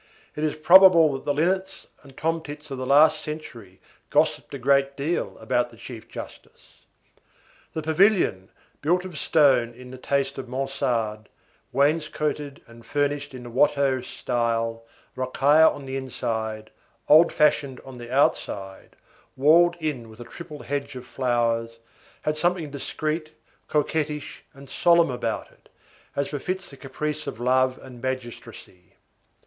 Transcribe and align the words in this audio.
It 0.35 0.43
is 0.43 0.55
probable 0.55 1.13
that 1.13 1.25
the 1.25 1.31
linnets 1.35 1.85
and 2.01 2.17
tomtits 2.17 2.71
of 2.71 2.79
the 2.79 2.87
last 2.87 3.21
century 3.23 3.79
gossiped 4.09 4.51
a 4.51 4.57
great 4.57 4.97
deal 4.97 5.37
about 5.37 5.69
the 5.69 5.77
chief 5.77 6.07
justice. 6.09 6.81
The 7.73 7.83
pavilion, 7.83 8.49
built 8.81 9.05
of 9.05 9.15
stone 9.19 9.75
in 9.75 9.91
the 9.91 9.99
taste 9.99 10.39
of 10.39 10.49
Mansard, 10.49 11.29
wainscoted 11.71 12.63
and 12.65 12.83
furnished 12.83 13.35
in 13.35 13.43
the 13.43 13.51
Watteau 13.51 14.01
style, 14.01 14.87
rocaille 15.15 15.69
on 15.69 15.85
the 15.85 15.97
inside, 15.97 16.71
old 17.07 17.31
fashioned 17.31 17.79
on 17.85 17.99
the 17.99 18.11
outside, 18.11 18.95
walled 19.37 19.75
in 19.75 20.09
with 20.09 20.19
a 20.19 20.23
triple 20.25 20.63
hedge 20.63 20.95
of 20.95 21.05
flowers, 21.05 21.77
had 22.23 22.35
something 22.35 22.71
discreet, 22.71 23.33
coquettish, 23.67 24.43
and 24.55 24.67
solemn 24.67 25.11
about 25.11 25.51
it, 25.51 25.69
as 26.15 26.31
befits 26.31 26.73
a 26.73 26.77
caprice 26.77 27.27
of 27.27 27.39
love 27.39 27.77
and 27.77 28.01
magistracy. 28.01 28.95